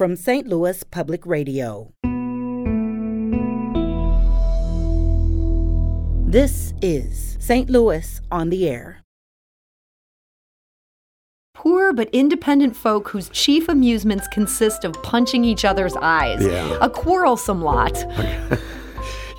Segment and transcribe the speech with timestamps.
[0.00, 0.48] from St.
[0.48, 1.92] Louis Public Radio.
[6.26, 7.68] This is St.
[7.68, 9.02] Louis on the Air.
[11.52, 16.46] Poor but independent folk whose chief amusements consist of punching each other's eyes.
[16.46, 16.78] Yeah.
[16.80, 17.92] A quarrelsome lot.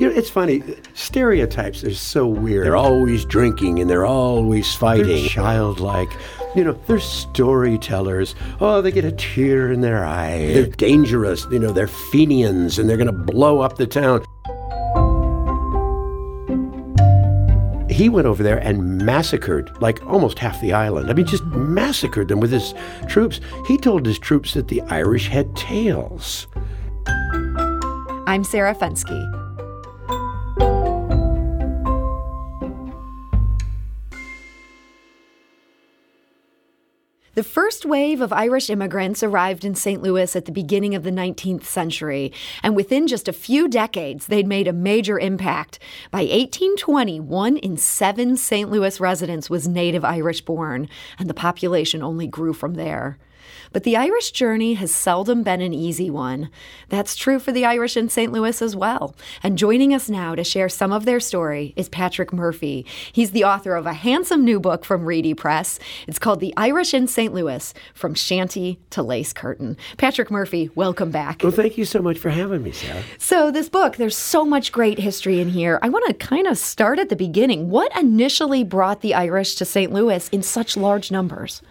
[0.01, 0.63] You know, it's funny.
[0.95, 2.65] Stereotypes are so weird.
[2.65, 5.05] They're always drinking and they're always fighting.
[5.05, 6.09] They're childlike.
[6.55, 8.33] You know, they're storytellers.
[8.59, 10.53] Oh, they get a tear in their eye.
[10.53, 11.45] They're dangerous.
[11.51, 14.25] You know, they're Fenians and they're going to blow up the town.
[17.87, 21.11] He went over there and massacred like almost half the island.
[21.11, 22.73] I mean, just massacred them with his
[23.07, 23.39] troops.
[23.67, 26.47] He told his troops that the Irish had tails.
[28.25, 29.40] I'm Sarah Fenske.
[37.33, 40.01] The first wave of Irish immigrants arrived in St.
[40.01, 44.45] Louis at the beginning of the 19th century, and within just a few decades, they'd
[44.45, 45.79] made a major impact.
[46.11, 48.69] By 1820, one in seven St.
[48.69, 53.17] Louis residents was native Irish born, and the population only grew from there.
[53.73, 56.49] But the Irish journey has seldom been an easy one.
[56.89, 58.31] That's true for the Irish in St.
[58.31, 59.15] Louis as well.
[59.41, 62.85] And joining us now to share some of their story is Patrick Murphy.
[63.13, 65.79] He's the author of a handsome new book from Reedy Press.
[66.05, 67.33] It's called The Irish in St.
[67.33, 69.77] Louis From Shanty to Lace Curtain.
[69.97, 71.41] Patrick Murphy, welcome back.
[71.41, 73.03] Well, thank you so much for having me, Sarah.
[73.19, 75.79] So, this book, there's so much great history in here.
[75.81, 77.69] I want to kind of start at the beginning.
[77.69, 79.93] What initially brought the Irish to St.
[79.93, 81.61] Louis in such large numbers?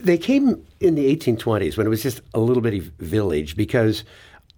[0.00, 4.04] They came in the 1820s when it was just a little bitty village because,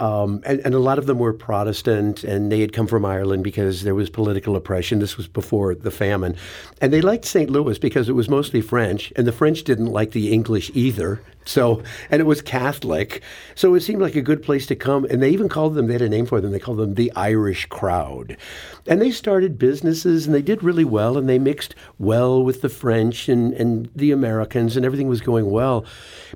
[0.01, 3.45] um, and, and, a lot of them were Protestant and they had come from Ireland
[3.45, 4.99] because there was political oppression.
[4.99, 6.37] This was before the famine.
[6.81, 7.51] And they liked St.
[7.51, 11.21] Louis because it was mostly French and the French didn't like the English either.
[11.45, 13.23] So, and it was Catholic.
[13.55, 15.05] So it seemed like a good place to come.
[15.11, 17.13] And they even called them, they had a name for them, they called them the
[17.15, 18.39] Irish crowd.
[18.87, 22.71] And they started businesses and they did really well and they mixed well with the
[22.71, 25.85] French and, and the Americans and everything was going well.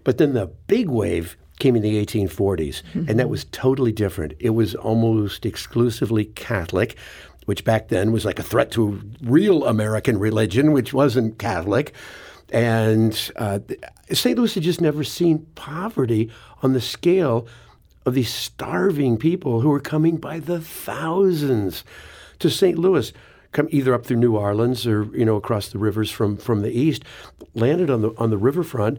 [0.03, 3.09] But then the big wave came in the 1840s, mm-hmm.
[3.09, 4.35] and that was totally different.
[4.41, 6.97] It was almost exclusively Catholic,
[7.47, 11.95] which back then was like a threat to real American religion, which wasn't Catholic.
[12.53, 13.61] And uh,
[14.11, 14.37] St.
[14.37, 16.31] Louis had just never seen poverty
[16.63, 17.47] on the scale
[18.07, 21.85] of these starving people who were coming by the thousands
[22.39, 22.79] to St.
[22.79, 23.13] Louis
[23.53, 26.71] come either up through New Orleans or you know across the rivers from from the
[26.71, 27.05] east,
[27.55, 28.99] landed on the on the riverfront,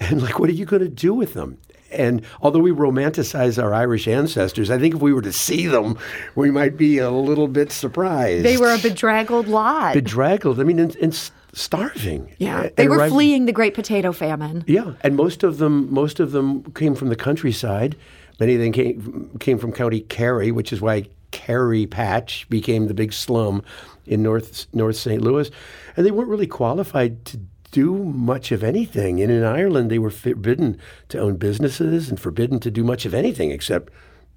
[0.00, 1.58] and like, what are you going to do with them?
[1.94, 5.98] And although we romanticize our Irish ancestors, I think if we were to see them,
[6.34, 8.44] we might be a little bit surprised.
[8.44, 9.94] They were a bedraggled lot.
[9.94, 10.60] Bedraggled.
[10.60, 11.14] I mean, and, and
[11.52, 12.34] starving.
[12.38, 14.64] Yeah, uh, they were arrived, fleeing the Great Potato Famine.
[14.66, 17.96] Yeah, and most of them, most of them came from the countryside.
[18.40, 22.94] Many of them came came from County Kerry, which is why Kerry Patch became the
[22.94, 23.62] big slum
[24.06, 25.22] in North North St.
[25.22, 25.50] Louis,
[25.96, 27.38] and they weren't really qualified to
[27.74, 29.20] do much of anything.
[29.20, 33.12] And in Ireland, they were forbidden to own businesses and forbidden to do much of
[33.12, 33.92] anything except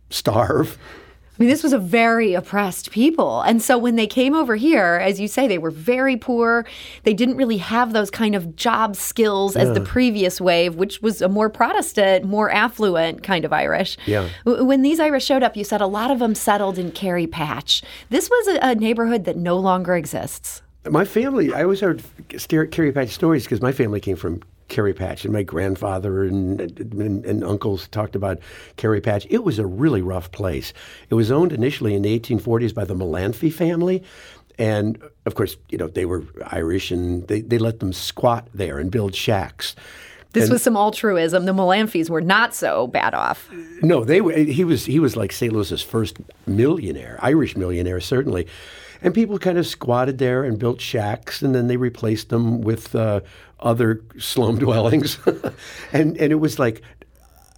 [0.10, 0.80] starve.
[1.40, 3.42] I mean, this was a very oppressed people.
[3.42, 6.66] And so when they came over here, as you say, they were very poor.
[7.04, 9.62] They didn't really have those kind of job skills yeah.
[9.62, 14.00] as the previous wave, which was a more Protestant, more affluent kind of Irish.
[14.08, 14.30] Yeah.
[14.46, 17.84] When these Irish showed up, you said a lot of them settled in Kerry Patch.
[18.10, 20.64] This was a, a neighborhood that no longer exists.
[20.90, 22.04] My family, I always heard
[22.72, 27.26] Kerry Patch stories because my family came from Kerry Patch, and my grandfather and, and,
[27.26, 28.40] and, uncles talked about
[28.76, 29.26] Kerry Patch.
[29.30, 30.74] It was a really rough place.
[31.10, 34.04] It was owned initially in the 1840s by the Mullanphy family.
[34.60, 38.80] And of course, you know, they were Irish and they, they let them squat there
[38.80, 39.76] and build shacks.
[40.34, 41.46] This and, was some altruism.
[41.46, 43.50] The Mullanphys were not so bad off.
[43.82, 44.34] No, they were.
[44.34, 45.54] He was he was like St.
[45.54, 48.48] Louis's first millionaire, Irish millionaire, certainly.
[49.02, 52.96] And people kind of squatted there and built shacks, and then they replaced them with
[52.96, 53.22] uh,
[53.60, 55.20] other slum dwellings.
[55.94, 56.82] and, and it was like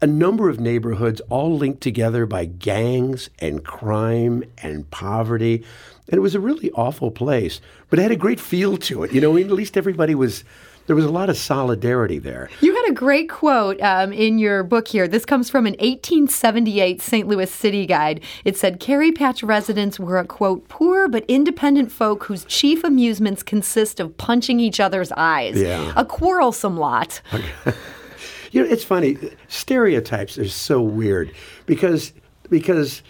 [0.01, 5.63] a number of neighborhoods all linked together by gangs and crime and poverty.
[6.07, 7.59] And it was a really awful place,
[7.89, 9.11] but it had a great feel to it.
[9.11, 10.43] You know, at least everybody was
[10.89, 12.49] there was a lot of solidarity there.
[12.61, 15.07] You had a great quote um, in your book here.
[15.07, 17.27] This comes from an 1878 St.
[17.27, 18.21] Louis City Guide.
[18.43, 23.43] It said Kerry Patch residents were a quote poor but independent folk whose chief amusements
[23.43, 25.61] consist of punching each other's eyes.
[25.61, 25.93] Yeah.
[25.95, 27.21] A quarrelsome lot.
[28.51, 29.15] you know, it's funny.
[29.47, 31.31] Stereotypes are so weird
[31.67, 32.13] because
[32.49, 33.03] because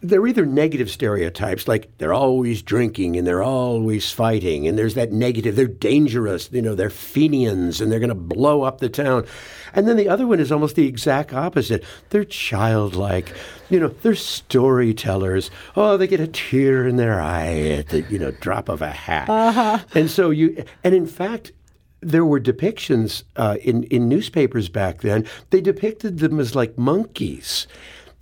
[0.00, 5.12] they're either negative stereotypes, like they're always drinking and they're always fighting, and there's that
[5.12, 9.24] negative, they're dangerous, you know, they're Fenians and they're going to blow up the town.
[9.72, 11.84] And then the other one is almost the exact opposite.
[12.10, 13.32] They're childlike,
[13.70, 15.50] you know, they're storytellers.
[15.76, 18.90] Oh, they get a tear in their eye at the, you know, drop of a
[18.90, 19.28] hat.
[19.30, 19.78] Uh-huh.
[19.94, 21.52] And so you, and in fact,
[22.00, 25.26] there were depictions uh, in in newspapers back then.
[25.50, 27.66] They depicted them as like monkeys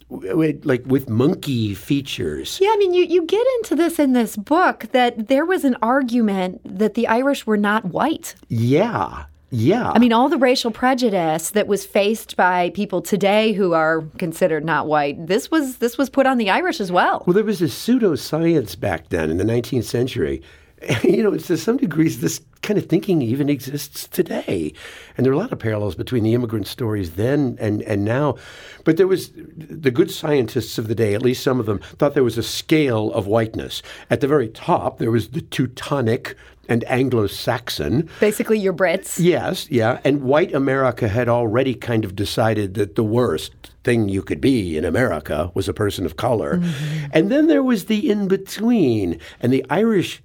[0.09, 2.59] like with monkey features.
[2.61, 5.77] Yeah, I mean, you, you get into this in this book that there was an
[5.83, 8.35] argument that the Irish were not white.
[8.49, 9.25] Yeah.
[9.51, 9.91] Yeah.
[9.91, 14.65] I mean, all the racial prejudice that was faced by people today who are considered
[14.65, 17.23] not white, this was this was put on the Irish as well.
[17.27, 20.43] Well, there was this pseudoscience back then in the 19th century
[21.03, 24.73] you know, to some degrees, this kind of thinking even exists today.
[25.17, 28.37] And there are a lot of parallels between the immigrant stories then and, and now.
[28.85, 32.15] But there was the good scientists of the day, at least some of them, thought
[32.15, 33.83] there was a scale of whiteness.
[34.11, 36.37] At the very top, there was the Teutonic
[36.69, 38.09] and Anglo Saxon.
[38.21, 39.19] Basically, your Brits.
[39.19, 40.01] Yes, yeah.
[40.05, 44.77] And white America had already kind of decided that the worst thing you could be
[44.77, 46.57] in America was a person of color.
[46.57, 47.07] Mm-hmm.
[47.13, 49.21] And then there was the in between.
[49.41, 50.23] And the Irish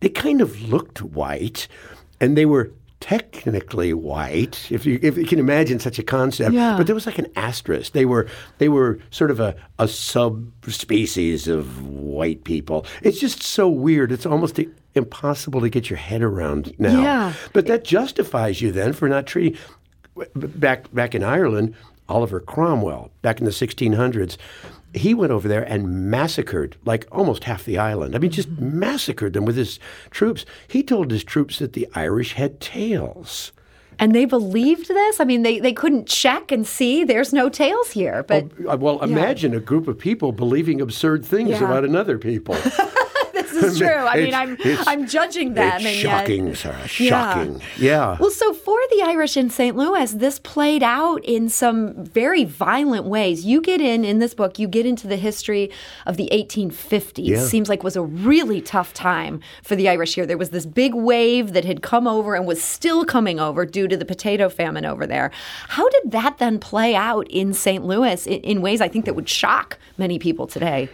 [0.00, 1.68] they kind of looked white,
[2.20, 6.52] and they were technically white, if you if you can imagine such a concept.
[6.52, 6.76] Yeah.
[6.76, 7.92] But there was like an asterisk.
[7.92, 8.28] They were
[8.58, 12.86] they were sort of a, a subspecies of white people.
[13.02, 14.12] It's just so weird.
[14.12, 14.58] It's almost
[14.94, 17.00] impossible to get your head around now.
[17.00, 17.32] Yeah.
[17.52, 19.58] But that justifies you then for not treating
[20.34, 21.74] back back in Ireland,
[22.08, 24.36] Oliver Cromwell, back in the 1600s
[24.94, 28.14] he went over there and massacred like almost half the island.
[28.14, 28.78] I mean, just mm-hmm.
[28.78, 29.78] massacred them with his
[30.10, 30.44] troops.
[30.66, 33.52] He told his troops that the Irish had tails.
[34.00, 35.18] And they believed this?
[35.18, 38.22] I mean, they, they couldn't check and see there's no tails here.
[38.22, 39.58] But oh, well, imagine yeah.
[39.58, 41.64] a group of people believing absurd things yeah.
[41.64, 42.56] about another people.
[43.62, 43.88] is true.
[43.88, 44.56] I mean, I'm
[44.86, 45.80] I'm judging them.
[45.80, 46.88] It's shocking, yet, Sarah.
[46.88, 47.60] Shocking.
[47.76, 48.12] Yeah.
[48.12, 48.16] yeah.
[48.20, 49.76] Well, so for the Irish in St.
[49.76, 53.44] Louis, this played out in some very violent ways.
[53.44, 54.58] You get in in this book.
[54.58, 55.70] You get into the history
[56.06, 57.26] of the 1850s.
[57.26, 57.44] Yeah.
[57.44, 60.26] Seems like was a really tough time for the Irish here.
[60.26, 63.88] There was this big wave that had come over and was still coming over due
[63.88, 65.30] to the potato famine over there.
[65.68, 67.84] How did that then play out in St.
[67.84, 70.88] Louis in, in ways I think that would shock many people today?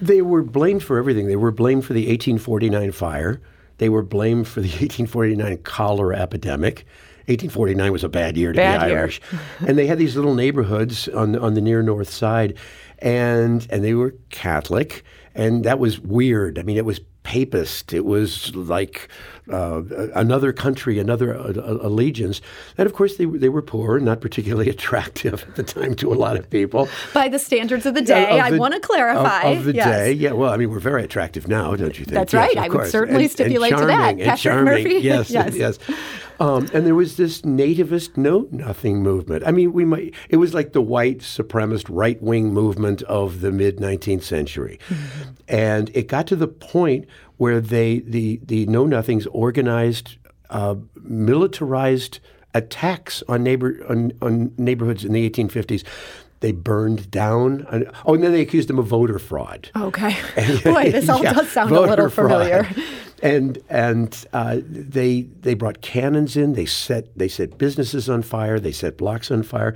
[0.00, 1.26] They were blamed for everything.
[1.26, 3.40] They were blamed for the 1849 fire.
[3.78, 6.86] They were blamed for the 1849 cholera epidemic.
[7.26, 8.94] 1849 was a bad year to bad the.
[8.94, 9.20] Irish,
[9.66, 12.54] and they had these little neighborhoods on on the near north side,
[12.98, 15.02] and and they were Catholic,
[15.34, 16.58] and that was weird.
[16.58, 17.92] I mean, it was papist.
[17.92, 19.08] It was like
[19.50, 19.82] uh,
[20.14, 22.40] another country, another uh, allegiance.
[22.78, 26.14] And of course, they, they were poor, not particularly attractive at the time to a
[26.14, 26.88] lot of people.
[27.12, 29.42] By the standards of the day, uh, of the, I want to clarify.
[29.42, 29.86] Of, of the yes.
[29.86, 30.32] day, yeah.
[30.32, 32.14] Well, I mean, we're very attractive now, don't you think?
[32.14, 32.58] That's yes, right.
[32.58, 32.84] I course.
[32.84, 34.30] would certainly and, stipulate and charming, to that.
[34.30, 34.64] And charming.
[34.64, 34.94] Murphy.
[35.04, 35.54] Yes, yes.
[35.54, 35.78] yes.
[36.40, 39.44] Um, and there was this nativist know nothing movement.
[39.46, 43.52] I mean, we might it was like the white supremacist right wing movement of the
[43.52, 45.30] mid 19th century, mm-hmm.
[45.48, 50.16] and it got to the point where they the the know nothings organized
[50.50, 52.20] uh, militarized
[52.52, 55.84] attacks on neighbor on, on neighborhoods in the 1850s
[56.44, 57.66] they burned down.
[58.04, 59.70] oh, and then they accused them of voter fraud.
[59.74, 60.14] Okay.
[60.62, 62.64] Boy, this all yeah, does sound a little familiar.
[62.64, 62.86] Fraud.
[63.24, 66.52] And and uh, they they brought cannons in.
[66.52, 68.60] They set they set businesses on fire.
[68.60, 69.74] They set blocks on fire.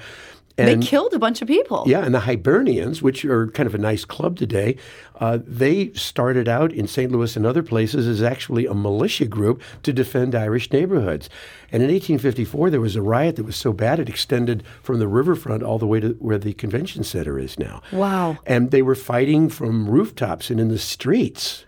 [0.59, 1.85] And, they killed a bunch of people.
[1.87, 4.77] Yeah, and the Hibernians, which are kind of a nice club today,
[5.21, 7.13] uh, they started out in St.
[7.13, 11.31] Louis and other places as actually a militia group to defend Irish neighborhoods.
[11.71, 15.07] And in 1854, there was a riot that was so bad it extended from the
[15.07, 17.81] riverfront all the way to where the convention center is now.
[17.93, 18.39] Wow.
[18.45, 21.67] And they were fighting from rooftops and in the streets.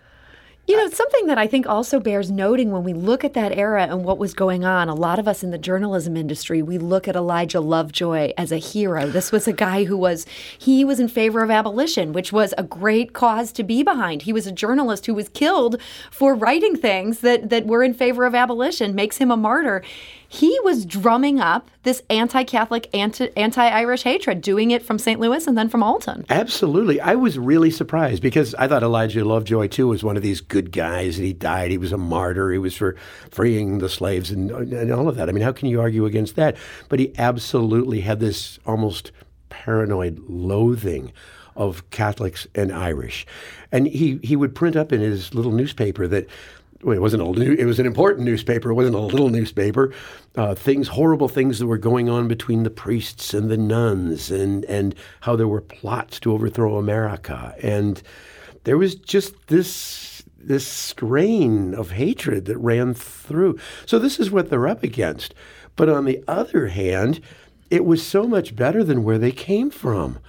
[0.71, 3.87] You know, something that I think also bears noting when we look at that era
[3.87, 7.09] and what was going on, a lot of us in the journalism industry, we look
[7.09, 9.05] at Elijah Lovejoy as a hero.
[9.07, 10.25] This was a guy who was,
[10.57, 14.21] he was in favor of abolition, which was a great cause to be behind.
[14.21, 15.75] He was a journalist who was killed
[16.09, 19.83] for writing things that, that were in favor of abolition, makes him a martyr
[20.31, 25.19] he was drumming up this anti-Catholic, anti- anti-Irish hatred, doing it from St.
[25.19, 26.25] Louis and then from Alton.
[26.29, 27.01] Absolutely.
[27.01, 30.71] I was really surprised because I thought Elijah Lovejoy, too, was one of these good
[30.71, 31.69] guys and he died.
[31.69, 32.49] He was a martyr.
[32.49, 32.95] He was for
[33.29, 35.27] freeing the slaves and, and all of that.
[35.27, 36.55] I mean, how can you argue against that?
[36.87, 39.11] But he absolutely had this almost
[39.49, 41.11] paranoid loathing
[41.57, 43.27] of Catholics and Irish.
[43.69, 46.27] And he, he would print up in his little newspaper that
[46.83, 48.71] well, it wasn't a new, it was an important newspaper.
[48.71, 49.93] It wasn't a little newspaper.
[50.35, 54.65] Uh, things, horrible things that were going on between the priests and the nuns, and
[54.65, 58.01] and how there were plots to overthrow America, and
[58.63, 63.59] there was just this this strain of hatred that ran through.
[63.85, 65.35] So this is what they're up against.
[65.75, 67.21] But on the other hand,
[67.69, 70.19] it was so much better than where they came from,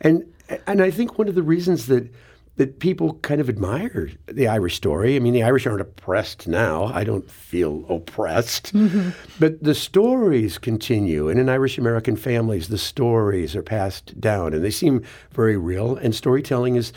[0.00, 0.24] and
[0.66, 2.12] and I think one of the reasons that
[2.56, 5.14] that people kind of admire the Irish story.
[5.14, 6.86] I mean, the Irish aren't oppressed now.
[6.86, 8.72] I don't feel oppressed.
[8.72, 9.10] Mm-hmm.
[9.38, 11.28] But the stories continue.
[11.28, 15.96] And in Irish American families, the stories are passed down and they seem very real.
[15.96, 16.94] And storytelling is,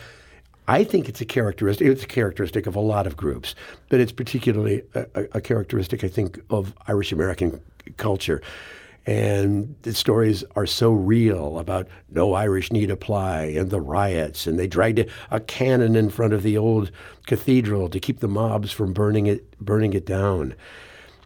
[0.70, 3.54] I think it's a characteristic, it's a characteristic of a lot of groups,
[3.90, 7.60] but it's particularly a, a characteristic, I think, of Irish American
[7.98, 8.42] culture.
[9.06, 14.46] And the stories are so real about no Irish need apply and the riots.
[14.46, 16.92] And they dragged a cannon in front of the old
[17.26, 20.56] cathedral to keep the mobs from burning it, burning it down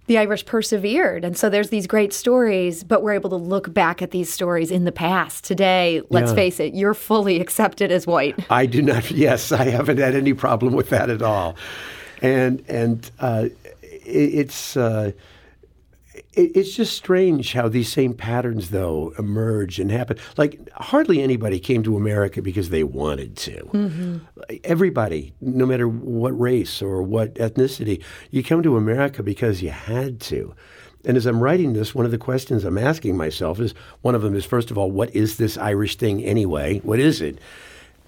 [0.05, 1.23] the Irish persevered.
[1.23, 4.69] And so there's these great stories, but we're able to look back at these stories
[4.69, 5.43] in the past.
[5.45, 6.35] Today, let's yeah.
[6.35, 8.37] face it, you're fully accepted as white.
[8.49, 11.55] I do not, yes, I haven't had any problem with that at all.
[12.21, 13.49] And, and uh,
[13.81, 15.11] it, it's, uh,
[16.35, 20.17] it's just strange how these same patterns, though, emerge and happen.
[20.35, 23.69] Like, hardly anybody came to America because they wanted to.
[23.73, 24.17] Mm-hmm.
[24.63, 30.19] Everybody, no matter what race or what ethnicity, you come to America because you had
[30.21, 30.55] to.
[31.05, 34.21] And as I'm writing this, one of the questions I'm asking myself is one of
[34.21, 36.79] them is, first of all, what is this Irish thing anyway?
[36.79, 37.39] What is it?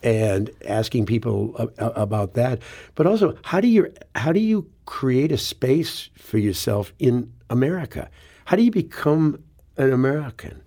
[0.01, 2.61] And asking people about that,
[2.93, 8.09] but also how do you how do you create a space for yourself in America.
[8.45, 9.43] How do you become
[9.77, 10.61] an American?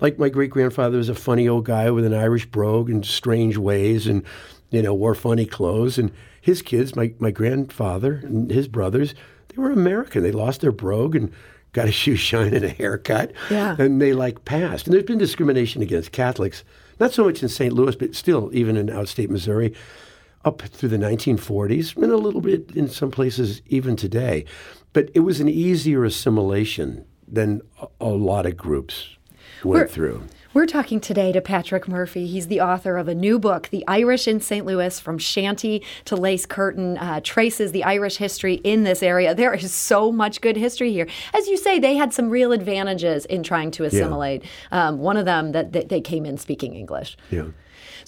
[0.00, 3.56] Like my great grandfather was a funny old guy with an Irish brogue and strange
[3.56, 4.22] ways and,
[4.70, 5.98] you know, wore funny clothes.
[5.98, 9.14] And his kids, my, my grandfather and his brothers,
[9.48, 10.22] they were American.
[10.22, 11.32] They lost their brogue and
[11.72, 13.32] got a shoe shine and a haircut.
[13.50, 13.76] Yeah.
[13.78, 14.86] And they like passed.
[14.86, 16.62] And there's been discrimination against Catholics,
[17.00, 17.72] not so much in St.
[17.72, 19.74] Louis, but still even in outstate Missouri
[20.44, 24.44] up through the 1940s and a little bit in some places even today.
[24.96, 27.60] But it was an easier assimilation than
[28.00, 29.18] a, lot of groups
[29.62, 30.22] went we're, through.
[30.54, 32.26] We're talking today to Patrick Murphy.
[32.26, 34.64] He's the author of a new book, The Irish in St.
[34.64, 39.34] Louis From Shanty to Lace Curtain, uh, traces the Irish history in this area.
[39.34, 41.06] There is so much good history here.
[41.34, 44.44] As you say, they had some real advantages in trying to assimilate.
[44.72, 44.88] Yeah.
[44.88, 47.18] Um, one of them that, that they came in speaking English.
[47.30, 47.48] Yeah.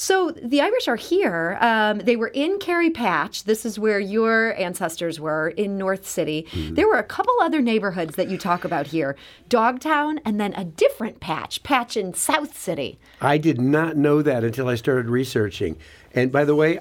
[0.00, 1.58] So the Irish are here.
[1.60, 3.42] Um, they were in Kerry Patch.
[3.42, 6.46] This is where your ancestors were in North City.
[6.52, 6.74] Mm-hmm.
[6.74, 9.16] There were a couple other neighborhoods that you talk about here
[9.48, 13.00] Dogtown, and then a different patch, patch in South City.
[13.20, 15.76] I did not know that until I started researching.
[16.14, 16.78] And by the way,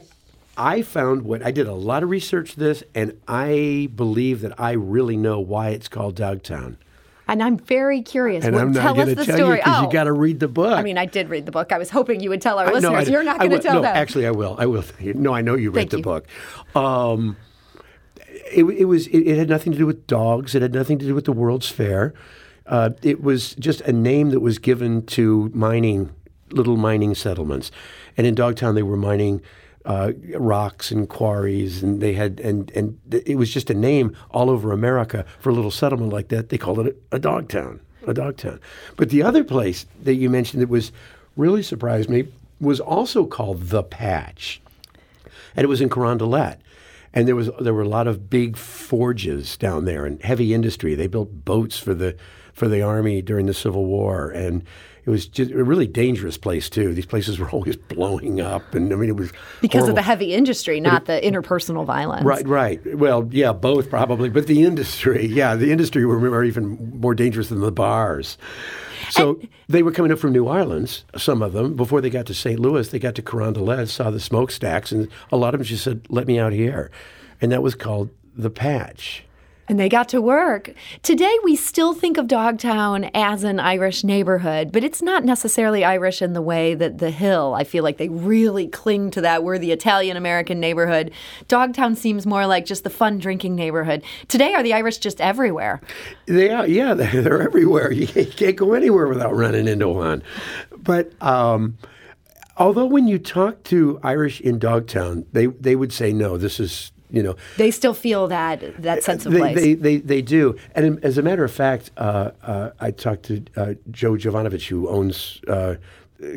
[0.55, 4.73] I found what I did a lot of research this, and I believe that I
[4.73, 6.77] really know why it's called Dogtown.
[7.27, 8.45] And I'm very curious.
[8.45, 9.39] And well, I'm not going to tell story.
[9.39, 9.85] you because oh.
[9.85, 10.77] you got to read the book.
[10.77, 11.71] I mean, I did read the book.
[11.71, 13.07] I was hoping you would tell our I, listeners.
[13.07, 13.95] No, You're not going to tell no, them.
[13.95, 14.55] Actually, I will.
[14.57, 14.83] I will.
[15.01, 16.03] No, I know you read Thank the you.
[16.03, 16.27] book.
[16.75, 17.35] Um,
[18.51, 19.07] it, it, was.
[19.07, 20.55] It, it, had nothing to do with dogs.
[20.55, 22.13] It had nothing to do with the World's Fair.
[22.65, 26.13] Uh, it was just a name that was given to mining,
[26.51, 27.71] little mining settlements,
[28.15, 29.41] and in Dogtown they were mining
[29.87, 34.49] uh, rocks and quarries, and they had and and it was just a name all
[34.49, 36.49] over America for a little settlement like that.
[36.49, 38.59] They called it a, a dog town, a dog town.
[38.97, 40.91] But the other place that you mentioned that was
[41.37, 42.27] really surprised me
[42.59, 44.61] was also called the Patch,
[45.55, 46.57] and it was in Carondelet.
[47.13, 50.95] And there was there were a lot of big forges down there and heavy industry.
[50.95, 52.17] They built boats for the
[52.51, 54.63] for the army during the Civil War, and
[55.07, 56.93] it was just a really dangerous place too.
[56.93, 59.91] These places were always blowing up, and I mean it was because horrible.
[59.91, 62.25] of the heavy industry, not the interpersonal violence.
[62.25, 62.97] Right, right.
[62.97, 67.47] Well, yeah, both probably, but the industry, yeah, the industry were, were even more dangerous
[67.47, 68.37] than the bars.
[69.09, 72.25] So and, they were coming up from New Orleans, some of them, before they got
[72.25, 72.59] to St.
[72.59, 72.89] Louis.
[72.89, 76.27] They got to Carondelet, saw the smokestacks, and a lot of them just said, "Let
[76.27, 76.91] me out here,"
[77.39, 79.23] and that was called the Patch.
[79.69, 80.73] And they got to work.
[81.03, 86.21] Today, we still think of Dogtown as an Irish neighborhood, but it's not necessarily Irish
[86.21, 89.43] in the way that the Hill, I feel like they really cling to that.
[89.43, 91.11] We're the Italian American neighborhood.
[91.49, 94.03] Dogtown seems more like just the fun drinking neighborhood.
[94.29, 95.81] Today, are the Irish just everywhere?
[96.27, 97.91] They are, yeah, they're everywhere.
[97.91, 100.23] You can't go anywhere without running into one.
[100.77, 101.77] But, um,
[102.55, 106.93] although when you talk to Irish in Dogtown, they, they would say, no, this is
[107.09, 109.55] you know they still feel that that sense of they, place.
[109.55, 110.55] They, they, they do.
[110.75, 114.87] And as a matter of fact, uh, uh, I talked to uh, Joe Jovanovich, who
[114.89, 115.75] owns uh,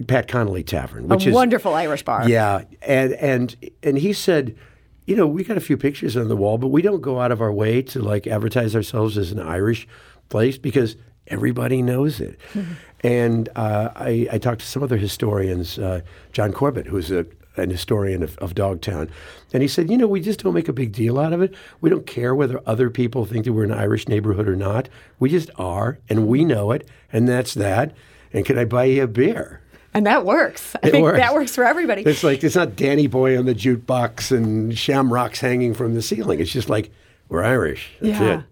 [0.07, 2.29] Pat Connolly Tavern, which is a is wonderful Irish bar.
[2.29, 4.57] Yeah, and and and he said
[5.07, 7.33] you know, we got a few pictures on the wall, but we don't go out
[7.33, 9.89] of our way to like advertise ourselves as an Irish
[10.29, 10.95] place because
[11.27, 12.39] everybody knows it.
[13.03, 17.27] And uh, I, I talked to some other historians, uh, John Corbett, who's a,
[17.61, 19.11] an historian of, of Dogtown,
[19.53, 21.55] and he said, you know, we just don't make a big deal out of it.
[21.81, 24.89] We don't care whether other people think that we're an Irish neighborhood or not.
[25.19, 27.95] We just are, and we know it, and that's that.
[28.33, 29.61] And can I buy you a beer?
[29.93, 30.77] And that works.
[30.83, 31.19] I It think works.
[31.19, 32.03] that works for everybody.
[32.03, 36.39] It's like it's not Danny Boy on the jukebox and shamrocks hanging from the ceiling.
[36.39, 36.93] It's just like
[37.29, 37.91] we're Irish.
[38.01, 38.39] That's yeah.
[38.39, 38.45] it.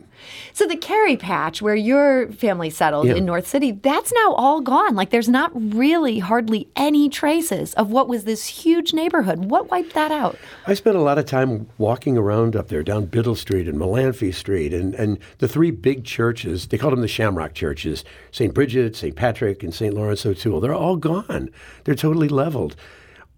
[0.52, 3.14] So the Kerry Patch, where your family settled Yeah.
[3.14, 4.94] in North City, that's now all gone.
[4.94, 9.46] Like there's not really hardly any traces of what was this huge neighborhood.
[9.46, 10.36] What wiped that out?
[10.66, 14.32] I spent a lot of time walking around up there, down Biddle Street and Mullanphy
[14.34, 18.52] Street, and, and the three big churches, they called them the Shamrock churches St.
[18.54, 19.14] Bridget, St.
[19.16, 19.94] Patrick, and St.
[19.94, 20.60] Lawrence O'Toole.
[20.60, 21.50] They're all gone.
[21.84, 22.76] They're totally leveled.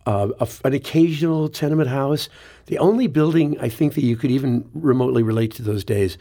[0.07, 2.29] Uh, a an occasional tenement house.
[2.67, 6.17] The only building I think that you could even remotely relate to those days,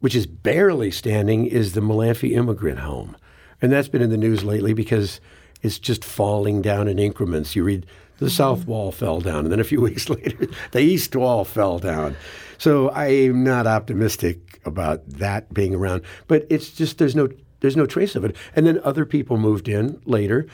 [0.00, 3.16] which is barely standing, is the Mullanphy Immigrant Home.
[3.60, 5.20] And that's been in the news lately because
[5.62, 7.56] it's just falling down in increments.
[7.56, 7.86] You read
[8.18, 8.32] the mm-hmm.
[8.32, 12.16] south wall fell down, and then a few weeks later, the east wall fell down.
[12.58, 16.02] So I'm not optimistic about that being around.
[16.26, 17.28] But it's just there's no
[17.60, 18.36] there's no trace of it.
[18.54, 20.46] And then other people moved in later.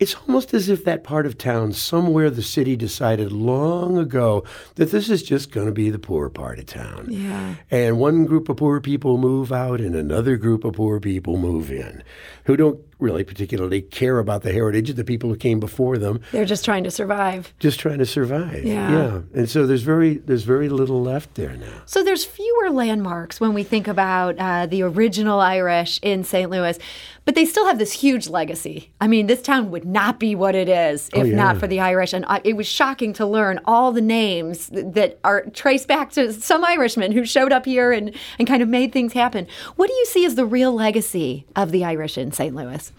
[0.00, 4.44] It's almost as if that part of town, somewhere the city decided long ago
[4.76, 7.08] that this is just going to be the poor part of town.
[7.10, 7.56] Yeah.
[7.70, 11.70] And one group of poor people move out and another group of poor people move
[11.70, 12.02] in
[12.44, 16.20] who don't really particularly care about the heritage of the people who came before them,
[16.32, 17.52] They're just trying to survive.
[17.58, 18.64] just trying to survive.
[18.64, 18.90] Yeah.
[18.90, 19.20] Yeah.
[19.34, 21.82] And so there's very there's very little left there now.
[21.86, 26.50] So there's fewer landmarks when we think about uh, the original Irish in St.
[26.50, 26.78] Louis,
[27.24, 28.90] but they still have this huge legacy.
[29.00, 31.36] I mean, this town would not be what it is if Oh, yeah.
[31.36, 35.18] not for the Irish, and I, it was shocking to learn all the names that
[35.24, 38.92] are traced back to some Irishmen who showed up here and, and kind of made
[38.92, 39.46] things happen.
[39.76, 42.54] What do you see as the real legacy of the Irish in St.
[42.54, 42.89] Louis?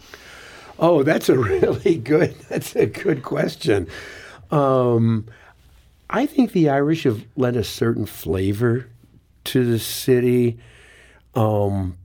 [0.79, 2.35] Oh, that's a really good.
[2.49, 3.87] That's a good question.
[4.49, 5.27] Um,
[6.09, 8.87] I think the Irish have lent a certain flavor
[9.45, 10.59] to the city.
[11.35, 11.97] Um,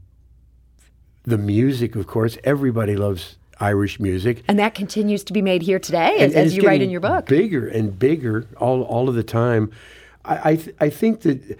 [1.25, 4.45] the music, of course, everybody loves Irish music.
[4.47, 7.01] And that continues to be made here today, as, and as you write in your
[7.01, 7.27] book.
[7.27, 9.73] Bigger and bigger all, all of the time.
[10.25, 11.59] I, I, th- I think that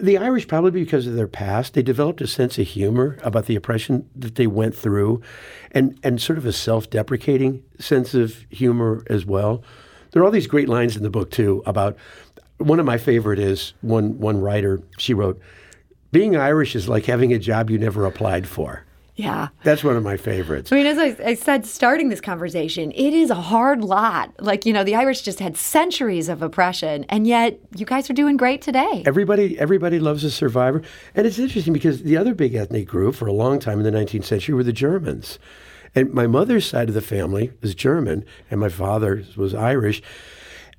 [0.00, 3.56] the Irish, probably because of their past, they developed a sense of humor about the
[3.56, 5.22] oppression that they went through
[5.72, 9.62] and, and sort of a self deprecating sense of humor as well.
[10.10, 11.96] There are all these great lines in the book, too, about
[12.58, 15.40] one of my favorite is one, one writer, she wrote,
[16.12, 18.85] Being Irish is like having a job you never applied for.
[19.16, 19.48] Yeah.
[19.64, 20.70] That's one of my favorites.
[20.70, 24.32] I mean, as I, I said, starting this conversation, it is a hard lot.
[24.40, 28.14] Like, you know, the Irish just had centuries of oppression, and yet you guys are
[28.14, 29.02] doing great today.
[29.06, 30.82] Everybody, everybody loves a survivor,
[31.14, 33.98] and it's interesting because the other big ethnic group for a long time in the
[33.98, 35.38] 19th century were the Germans,
[35.94, 40.02] and my mother's side of the family is German, and my father's was Irish,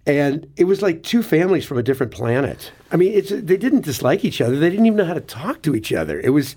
[0.07, 2.71] and it was like two families from a different planet.
[2.91, 5.61] I mean, it's they didn't dislike each other; they didn't even know how to talk
[5.63, 6.21] to each other.
[6.21, 6.55] It was,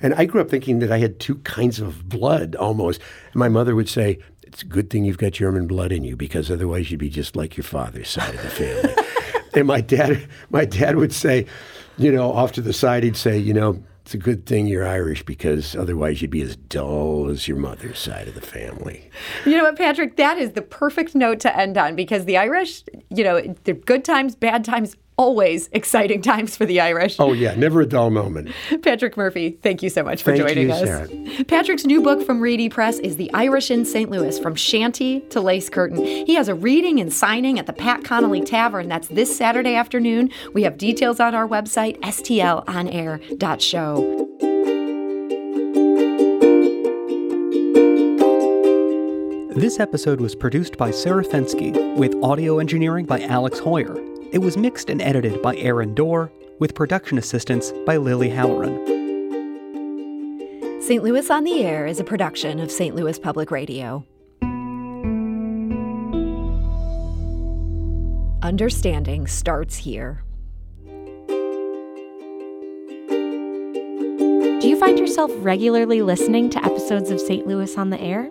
[0.00, 3.00] and I grew up thinking that I had two kinds of blood almost.
[3.32, 6.16] And my mother would say, "It's a good thing you've got German blood in you
[6.16, 8.94] because otherwise you'd be just like your father's side of the family."
[9.54, 11.46] and my dad, my dad would say,
[11.98, 14.86] you know, off to the side, he'd say, you know, it's a good thing you're
[14.86, 19.08] Irish because otherwise you'd be as dull as your mother's side of the family.
[19.46, 20.16] You know what, Patrick?
[20.16, 24.04] That is the perfect note to end on because the Irish, you know, they're good
[24.04, 27.16] times, bad times, always exciting times for the Irish.
[27.20, 28.50] Oh yeah, never a dull moment.
[28.82, 30.80] Patrick Murphy, thank you so much for Thank joining you, us.
[30.80, 31.08] Sarah.
[31.44, 34.10] Patrick's new book from Reedy Press is The Irish in St.
[34.10, 36.04] Louis From Shanty to Lace Curtain.
[36.04, 38.88] He has a reading and signing at the Pat Connolly Tavern.
[38.88, 40.30] That's this Saturday afternoon.
[40.52, 43.32] We have details on our website, stlonair.show.
[49.54, 54.11] This episode was produced by Sarah Fenske, with audio engineering by Alex Heuer.
[54.32, 58.78] It was mixed and edited by Aaron Doerr, with production assistance by Lily Halloran.
[60.80, 61.04] St.
[61.04, 62.96] Louis on the Air is a production of St.
[62.96, 64.06] Louis Public Radio.
[68.42, 70.24] Understanding starts here.
[74.62, 77.46] Do you find yourself regularly listening to episodes of St.
[77.46, 78.30] Louis on the Air?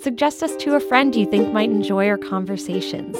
[0.00, 3.16] Suggest us to a friend you think might enjoy our conversations.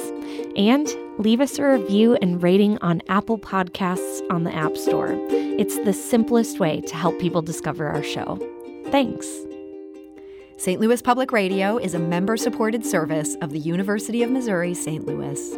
[0.55, 0.87] And
[1.17, 5.13] leave us a review and rating on Apple Podcasts on the App Store.
[5.29, 8.37] It's the simplest way to help people discover our show.
[8.87, 9.27] Thanks.
[10.57, 10.79] St.
[10.79, 15.07] Louis Public Radio is a member supported service of the University of Missouri St.
[15.07, 15.57] Louis.